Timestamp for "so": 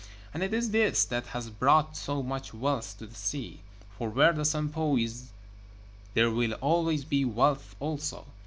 1.95-2.23